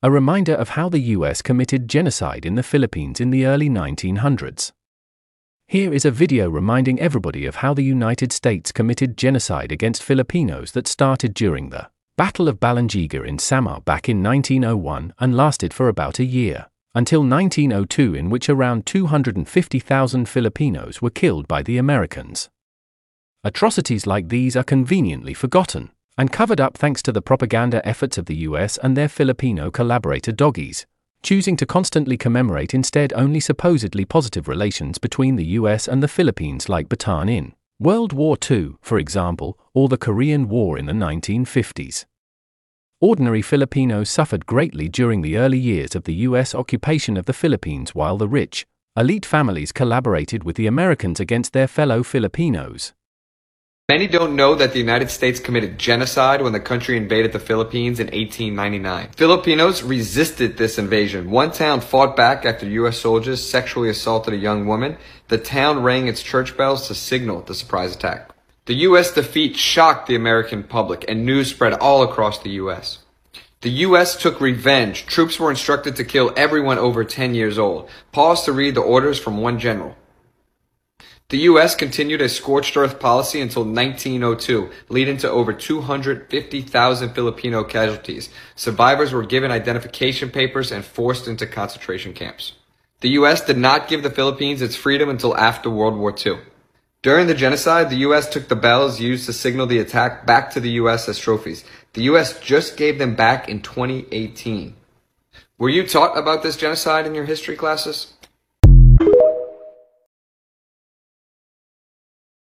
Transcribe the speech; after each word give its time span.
a 0.00 0.10
reminder 0.12 0.54
of 0.54 0.70
how 0.70 0.88
the 0.88 1.00
US 1.16 1.42
committed 1.42 1.88
genocide 1.88 2.46
in 2.46 2.54
the 2.54 2.62
Philippines 2.62 3.20
in 3.20 3.30
the 3.30 3.44
early 3.44 3.68
1900s. 3.68 4.70
Here 5.66 5.92
is 5.92 6.04
a 6.04 6.12
video 6.12 6.48
reminding 6.48 7.00
everybody 7.00 7.46
of 7.46 7.56
how 7.56 7.74
the 7.74 7.82
United 7.82 8.32
States 8.32 8.70
committed 8.70 9.16
genocide 9.16 9.72
against 9.72 10.04
Filipinos 10.04 10.70
that 10.72 10.86
started 10.86 11.34
during 11.34 11.70
the 11.70 11.90
Battle 12.16 12.46
of 12.46 12.60
Balangiga 12.60 13.26
in 13.26 13.40
Samar 13.40 13.80
back 13.80 14.08
in 14.08 14.22
1901 14.22 15.14
and 15.18 15.36
lasted 15.36 15.74
for 15.74 15.88
about 15.88 16.20
a 16.20 16.24
year, 16.24 16.68
until 16.94 17.20
1902, 17.20 18.14
in 18.14 18.30
which 18.30 18.48
around 18.48 18.86
250,000 18.86 20.28
Filipinos 20.28 21.02
were 21.02 21.10
killed 21.10 21.48
by 21.48 21.60
the 21.60 21.76
Americans. 21.76 22.48
Atrocities 23.42 24.06
like 24.06 24.28
these 24.28 24.54
are 24.54 24.64
conveniently 24.64 25.34
forgotten 25.34 25.90
and 26.18 26.32
covered 26.32 26.60
up 26.60 26.76
thanks 26.76 27.00
to 27.02 27.12
the 27.12 27.22
propaganda 27.22 27.80
efforts 27.88 28.18
of 28.18 28.26
the 28.26 28.38
US 28.48 28.76
and 28.78 28.96
their 28.96 29.08
Filipino 29.08 29.70
collaborator 29.70 30.32
doggies, 30.32 30.84
choosing 31.22 31.56
to 31.56 31.64
constantly 31.64 32.16
commemorate 32.16 32.74
instead 32.74 33.12
only 33.14 33.40
supposedly 33.40 34.04
positive 34.04 34.48
relations 34.48 34.98
between 34.98 35.36
the 35.36 35.46
US 35.60 35.88
and 35.88 36.02
the 36.02 36.08
Philippines 36.08 36.68
like 36.68 36.88
Bataan 36.88 37.30
in 37.30 37.54
World 37.78 38.12
War 38.12 38.36
II, 38.50 38.72
for 38.82 38.98
example, 38.98 39.56
or 39.72 39.88
the 39.88 39.96
Korean 39.96 40.48
War 40.48 40.76
in 40.76 40.86
the 40.86 40.92
1950s. 40.92 42.04
Ordinary 43.00 43.42
Filipinos 43.42 44.10
suffered 44.10 44.44
greatly 44.44 44.88
during 44.88 45.22
the 45.22 45.36
early 45.36 45.58
years 45.58 45.94
of 45.94 46.02
the 46.02 46.14
US 46.26 46.52
occupation 46.52 47.16
of 47.16 47.26
the 47.26 47.32
Philippines 47.32 47.94
while 47.94 48.18
the 48.18 48.26
rich, 48.26 48.66
elite 48.96 49.24
families 49.24 49.70
collaborated 49.70 50.42
with 50.42 50.56
the 50.56 50.66
Americans 50.66 51.20
against 51.20 51.52
their 51.52 51.68
fellow 51.68 52.02
Filipinos. 52.02 52.92
Many 53.90 54.06
don't 54.06 54.36
know 54.36 54.54
that 54.54 54.74
the 54.74 54.78
United 54.78 55.10
States 55.10 55.40
committed 55.40 55.78
genocide 55.78 56.42
when 56.42 56.52
the 56.52 56.60
country 56.60 56.98
invaded 56.98 57.32
the 57.32 57.38
Philippines 57.38 57.98
in 57.98 58.08
1899. 58.08 59.12
Filipinos 59.16 59.82
resisted 59.82 60.58
this 60.58 60.76
invasion. 60.76 61.30
One 61.30 61.52
town 61.52 61.80
fought 61.80 62.14
back 62.14 62.44
after 62.44 62.66
U.S. 62.66 62.98
soldiers 62.98 63.42
sexually 63.42 63.88
assaulted 63.88 64.34
a 64.34 64.36
young 64.36 64.66
woman. 64.66 64.98
The 65.28 65.38
town 65.38 65.82
rang 65.82 66.06
its 66.06 66.22
church 66.22 66.54
bells 66.54 66.86
to 66.88 66.94
signal 66.94 67.40
the 67.40 67.54
surprise 67.54 67.94
attack. 67.96 68.28
The 68.66 68.74
U.S. 68.74 69.10
defeat 69.10 69.56
shocked 69.56 70.06
the 70.06 70.16
American 70.16 70.64
public 70.64 71.06
and 71.08 71.24
news 71.24 71.48
spread 71.48 71.72
all 71.72 72.02
across 72.02 72.40
the 72.40 72.50
U.S. 72.60 72.98
The 73.62 73.70
U.S. 73.70 74.16
took 74.20 74.38
revenge. 74.38 75.06
Troops 75.06 75.40
were 75.40 75.48
instructed 75.48 75.96
to 75.96 76.04
kill 76.04 76.34
everyone 76.36 76.76
over 76.76 77.04
10 77.04 77.34
years 77.34 77.58
old. 77.58 77.88
Pause 78.12 78.44
to 78.44 78.52
read 78.52 78.74
the 78.74 78.82
orders 78.82 79.18
from 79.18 79.38
one 79.38 79.58
general. 79.58 79.96
The 81.30 81.40
U.S. 81.40 81.74
continued 81.74 82.22
a 82.22 82.28
scorched 82.30 82.74
earth 82.74 82.98
policy 82.98 83.42
until 83.42 83.62
1902, 83.62 84.70
leading 84.88 85.18
to 85.18 85.30
over 85.30 85.52
250,000 85.52 87.14
Filipino 87.14 87.64
casualties. 87.64 88.30
Survivors 88.56 89.12
were 89.12 89.26
given 89.26 89.50
identification 89.50 90.30
papers 90.30 90.72
and 90.72 90.82
forced 90.82 91.28
into 91.28 91.46
concentration 91.46 92.14
camps. 92.14 92.52
The 93.00 93.10
U.S. 93.10 93.42
did 93.42 93.58
not 93.58 93.88
give 93.88 94.02
the 94.02 94.08
Philippines 94.08 94.62
its 94.62 94.74
freedom 94.74 95.10
until 95.10 95.36
after 95.36 95.68
World 95.68 95.98
War 95.98 96.14
II. 96.16 96.38
During 97.02 97.26
the 97.26 97.34
genocide, 97.34 97.90
the 97.90 98.04
U.S. 98.08 98.26
took 98.26 98.48
the 98.48 98.56
bells 98.56 98.98
used 98.98 99.26
to 99.26 99.34
signal 99.34 99.66
the 99.66 99.80
attack 99.80 100.24
back 100.24 100.50
to 100.52 100.60
the 100.60 100.70
U.S. 100.80 101.10
as 101.10 101.18
trophies. 101.18 101.62
The 101.92 102.04
U.S. 102.04 102.40
just 102.40 102.78
gave 102.78 102.98
them 102.98 103.14
back 103.14 103.50
in 103.50 103.60
2018. 103.60 104.74
Were 105.58 105.68
you 105.68 105.86
taught 105.86 106.16
about 106.16 106.42
this 106.42 106.56
genocide 106.56 107.06
in 107.06 107.14
your 107.14 107.26
history 107.26 107.54
classes? 107.54 108.14